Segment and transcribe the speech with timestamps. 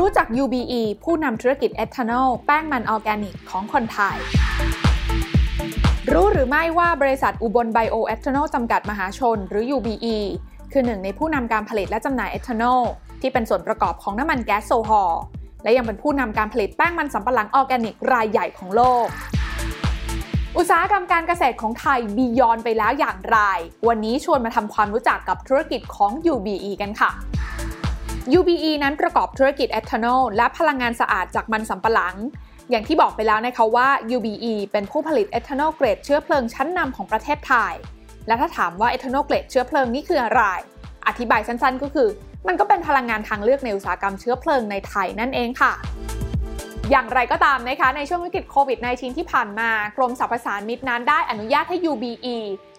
[0.00, 4.16] รู้จัก UBE ผู้นำธุรกิจเอทานอลแป้งมันออร์แกนิกของคนไทย
[6.12, 10.16] รู้หรือไม่ว่าบริษัทอุบลไบโอเอทานอลจำกัดมหาชน หรือ UBE
[10.72, 12.82] คือหนึ่งในผู้นำการผลิตและจำหน่ายเอทานอล
[13.20, 15.20] ที่เป็นส่วนประกอบของน้ำมันแก๊สโซฮอล์
[15.62, 19.06] และยังเป็นผู้นำการผลิตแป้งมันสำปะหลังออร์แกนิกรายใหญ่ของโลก
[20.56, 23.38] อุตสาหกรรมการเกษตรของไทย beyond ไปแล้วอย่างไร
[23.88, 27.12] วันนี้ชวนมาทำความรู้จักกับธุรกิจของ UBE กันค่ะ
[28.32, 32.16] UBE นั้นประกอบธุรกิจเอทานอลและพลังงานสะอาดจากมันสำปะหลัง
[32.70, 37.74] อย่างที่บอกไปแล้วนะคะว่า UBE เป็นผู้ผลิตเอทานอลเกรดเชื้อเพลิงชั้นนำของประเทศไทย
[38.26, 40.42] และถ้าถามว่าเอทานอลเกรดเชื้อเพลิงนี่คืออะไร
[41.08, 42.08] อธิบายสั้นๆ ก็คือ
[42.46, 45.72] มันก็เป็นพลังงานทางเลือกในอุตสาหกรรมเชื้อเพลิงในไทยนั่นเองค่ะ
[46.90, 52.36] อย่างไรก็ตามนะคะ ในช่วงวิกฤตโควิด -19 ที่ผ่านมา กรมสรรพสามิตนั้นได้อนุญาตให้ UBE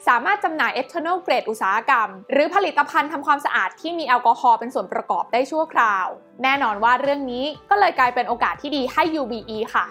[0.08, 6.08] สามารถจำหน่ายเอทานอลเกรดอุตสาหกรรม หรือผลิตภัณฑ์ทำความสะอาดที่มีแอลกอฮอล์เป็นส่วนประกอบได้ชั่วคราว
[6.44, 9.86] แน่นอนว่าเรื่องนี้ก็เลยกลายเป็นโอกาสที่ดีให้ UBE ค่ะ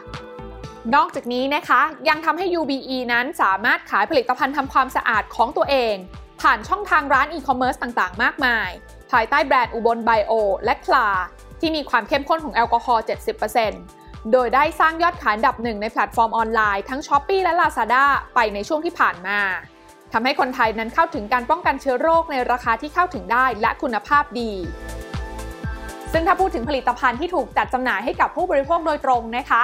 [0.95, 5.95] นอกจากนี้นะคะ ยังทำให้ UBE นั้นสามารถขายผลิตภัณฑ์ทำความสะอาดของตัวเอง
[6.41, 8.71] ผ่านช่องทางร้านอีคอมเมิร์ซต่างๆ มากมาย
[9.11, 10.33] ภายใต้แบรนด์อุบลไบโอ
[10.65, 11.09] และ Klar
[11.61, 13.05] ที่มีความเข้มข้นของแอลกอฮอล์
[13.69, 19.39] 70% โดยได้สร้างยอดขายอันดับหนึ่งในแพลตฟอร์มออนไลน์ทั้ง Shopee และ Lazada ไปในช่วงที่ผ่านมา
[20.13, 24.53] ทำให้คนไทยนั้นเข้าถึงการป้องกันเชื้อโรคในราคาที่เข้าถึงได้และคุณภาพดี
[26.13, 29.63] ซึ่งถ้าพูดถึงผลิตภัณฑ์ที่ถูกจัดจำหน่ายให้กับผู้บริโภคโดยตรงนะคะ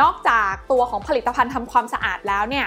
[0.00, 2.66] นอกจากตัวของผลิตภัณฑ์ทำความสะอาดแล้วเนี่ย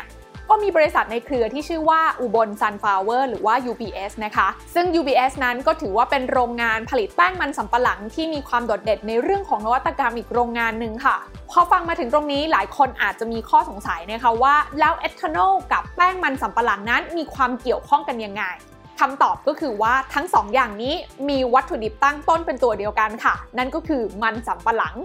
[0.49, 11.16] ก็มีบริษัทในเครือที่ชื่อว่าอุบล Sunflower หรือว่า UBS นะคะ ซึ่ง UBS นั้นก็ถือว่าเป็นโรงงานผลิตแป้งมันสำปะหลังที่มีความโดดเด่นในเรื่องของนวัตกรรมอีกโรงงานหนึ่งค่ะ
[11.51, 18.43] พอฟังมาถึงตรงนี้หลายคนอาจจะมีข้อสงสัยนะคะว่าแล้วเอทานอลกับแป้งมันสำปะหลังนั้นมีความเกี่ยวข้องกันยังไง
[18.99, 20.93] คำตอบก็คือว่าทั้ง2 อย่างนี้
[21.29, 24.95] มีวัตถุดิบตั้งต้นเป็นตัวเดียวกันค่ะ นั่นก็คือมันสำปะหลัง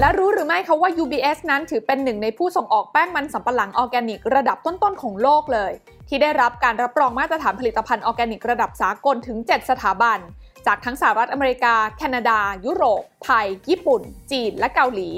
[0.00, 5.72] และรู้หรือไม่คะว่า UBS นั้นถือเป็นหนึ่งในผู้ส่งออกแป้งมันสำปะหลังออร์แกนิกระดับต้นๆของโลกเลย
[6.08, 10.18] ที่ได้รับการรับรองมาตรฐานผลิตภัณฑ์ออร์แกนิกระดับสากลถึง 7 สถาบัน
[10.66, 15.10] จากทั้งสหรัฐอเมริกา แคนาดา ยุโรป ไทย ญี่ปุ่น จีน และเกาหลี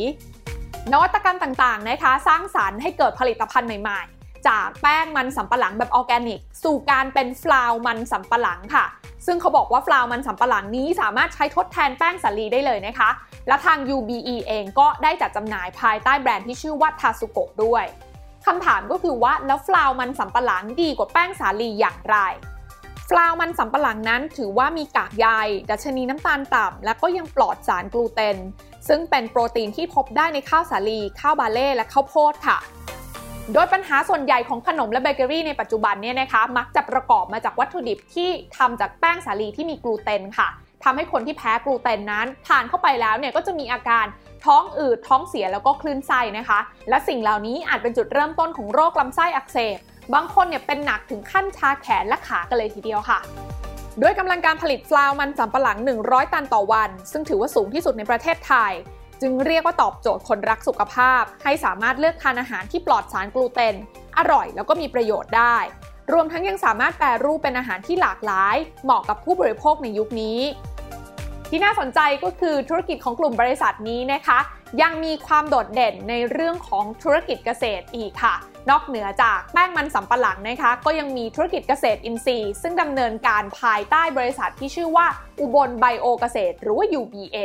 [0.93, 8.87] นวัตกรรมต่างๆนะคะ สร้างสรรค์ให้เกิดผลิตภัณฑ์ใหม่ๆ จากแป้งมันสำปะหลังแบบออร์แกนิก สู่การเป็น flour มันสำปะหลังค่ะ
[9.27, 13.10] ซึ่งเขาบอกว่า flour มันสำปะหลังนี้สามารถใช้ทดแทนแป้งสาลีได้เลยนะคะ
[13.49, 17.84] และทาง UBE เองก็ได้จัดจำหน่ายภายใต้แบรนด์ที่ชื่อว่า Tasuko ด้วย
[18.47, 22.16] คำถามก็คือว่าแล้ว flour มันสำปะหลังดีกว่าแป้งสาลีอย่างไร
[23.11, 25.28] flour มันสำปะหลังนั้นถือว่ามีกากใย
[25.71, 28.37] ดัชนีน้ำตาลต่ำและก็ยังปลอดสารกลูเตน
[28.88, 32.59] ซึ่งเป็นโปรตีนที่พบได้ในข้าวสาลี ข้าวบาเล่และข้าวโพดค่ะ
[33.55, 40.49] โดยปัญหาส่วนใหญ่ของขนมและเบเกอรี่ในปัจจุบันเนี่ยนะคะมักจะประกอบมาจากวัตถุดิบที่ทำจากแป้งสาลีที่มีกลูเตนค่ะ
[40.84, 44.07] ทำให้คนที่แพ้กลูเตนนั้นทานเข้าไปแล้วเนี่ยก็จะมีอาการ
[44.45, 46.59] ท้องอืดท้องเสียแล้วก็คลื่นไส้นะคะ
[46.89, 49.78] และสิ่งเหล่านี้อาจเป็นจุดเริ่มต้นของโรคลำไส้อักเสบ
[50.15, 53.19] บางคนเนี่ยเป็นหนักถึงขั้นชาแขนและขากันเลยทีเดียวค่ะ
[54.03, 58.73] ด้วยกำลังการผลิตฟลาวมันสำปะหลัง 100 ตันต่อวัน ซึ่งถือว่าสูงที่สุดในประเทศไทย
[59.21, 63.75] จึงเรียกว่าตอบโจทย์คนรักสุขภาพ ให้สามารถเลือกทานอาหารที่ปลอดสารกลูเตน
[64.19, 65.56] อร่อยแล้วก็มีประโยชน์ได้
[66.12, 70.41] รวมทั้งยังสามารถแปรรูปเป็นอาหารที่หลากหลาย เหมาะกับผู้บริโภคในยุคนี้
[71.50, 74.38] ที่น่าสนใจก็คือธุรกิจของกลุ่มบริษัทนี้นะคะ
[74.82, 78.34] ยังมีความโดดเด่นในเรื่องของธุรกิจเกษตรอีกค่ะ
[78.71, 85.06] นอกเหนือจากแป้งมันสำปะหลังนะคะ ก็ยังมีธุรกิจเกษตรอินทรีย์ ซึ่งดำเนินการภายใต้บริษัทที่ชื่อว่า
[85.41, 87.37] อุบลไบโอเกษตร หรือว่า UBA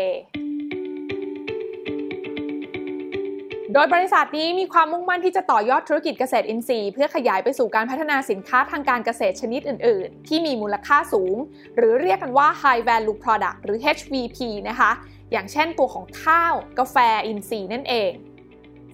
[3.73, 11.35] โดยบริษัทนี้มีความมุ่งมั่นที่จะต่อยอดธุรกิจเกษตรอินทรีย์เพื่อขยายไปสู่การพัฒนาสินค้าทางการเกษตรชนิดอื่น ๆ ที่มีมูลค่าสูง
[11.75, 14.37] หรือเรียกกันว่า High Value Product หรือ HVP
[14.69, 14.91] นะคะ
[15.31, 18.11] อย่างเช่นตัวของข้าว กาแฟอินทรีย์นั่นเอง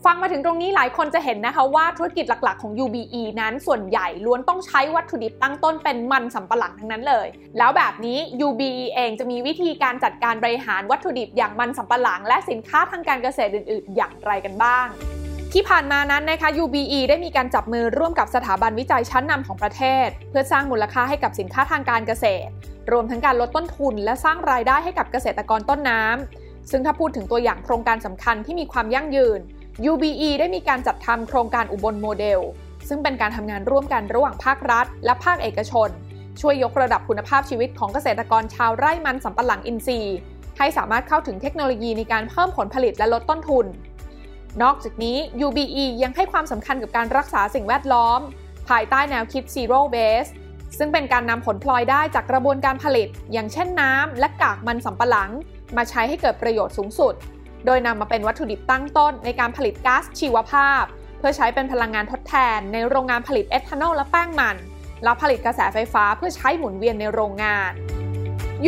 [0.07, 14.86] ฟังมาถึงตรงนี้หลายคนจะเห็นนะคะว่าธุรกิจหลักๆของ UBE นั้นส่วนใหญ่ล้วนต้องใช้วัตถุดิบตั้งต้นเป็นมันสำปะหลังทั้งนั้นเลย แล้วแบบนี้ UBE เองจะมีวิธีการจัดการบริหารวัตถุดิบอย่างมันสำปะหลัง และสินค้าทางการเกษตรอื่น ๆ อย่างไรกันบ้าง
[15.54, 22.51] ที่ผ่านมานั้นนะคะ UBE ได้มีการจับมือร่วมกับสถาบันวิจัยชั้นนำของประเทศ เพื่อสร้างมูลค่าให้กับสินค้าทางการเกษตร
[22.92, 29.39] รวมทั้งการลดต้นทุน และสร้างรายได้ให้กับเกษตรกรต้นน้ำซึ่งถ้าพูดถึงตัวอย่างโครงการสำคัญที่มีความยั่งยืน
[29.91, 32.39] UBE ได้มีการจัดทำโครงการอุบลโมเดล
[32.88, 35.89] ซึ่งเป็นการทำงานร่วมกันระหว่างภาครัฐ และภาคเอกชน
[36.41, 40.15] ช่วยยกระดับคุณภาพชีวิตของเกษตรกรชาวไร่มันสำปะหลังอินทรีย์
[40.57, 43.65] ให้สามารถเข้าถึงเทคโนโลยีในการเพิ่มผลผลิตและลดต้นทุน
[44.63, 48.19] นอกจากนี้ UBE ยังให้ความสำคัญกับการรักษาสิ่งแวดล้อม
[48.69, 50.31] ภายใต้แนวคิด Zero Waste
[50.77, 55.31] ซึ่งเป็นการนำผลพลอยได้จากกระบวนการผลิต อย่างเช่นน้ำและกากมันสำปะหลัง
[55.77, 57.13] มาใช้ให้เกิดประโยชน์สูงสุด
[57.68, 60.84] โดยนำมาเป็นวัตถุดิบตั้งต้นในการผลิตก๊าซชีวภาพ
[61.18, 64.56] เพื่อใช้เป็นพลังงานทดแทน ในโรงงานผลิตเอทานอลและแป้งมัน
[65.04, 67.72] แล้วผลิตกระแสไฟฟ้าเพื่อใช้หมุนเวียนในโรงงาน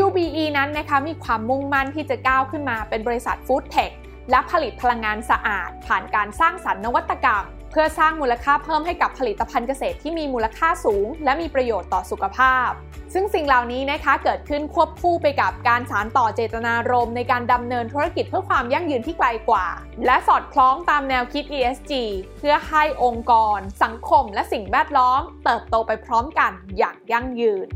[0.04, 3.92] UBE นั้นนะคะมีความมุ่งมั่นที่จะก้าวขึ้นมาเป็นบริษัทฟู้ดเทค
[4.32, 12.70] และผลิตพลังงานสะอาด ผ่านการสร้างสรรค์นวัตกรรม เพื่อสร้างมูลค่าเพิ่มให้กับผลิตภัณฑ์เกษตรที่มีมูลค่าสูง และมีประโยชน์ต่อสุขภาพ
[13.14, 19.66] ซึ่งสิ่งเหล่านี้นะคะเกิดขึ้นควบคู่ไปกับการสานต่อเจตนารมณ์ในการดำเนินธุรกิจเพื่อความยั่งยืนที่ไกลกว่า
[20.06, 21.92] และสอดคล้องตามแนวคิด ESG
[22.40, 27.68] เพื่อให้องค์กร สังคม และสิ่งแวดล้อม เติบโตไปพร้อมกันอย่างยั่งยืน